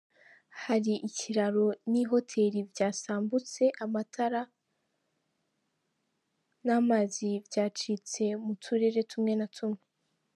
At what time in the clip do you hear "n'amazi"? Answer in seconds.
6.65-7.29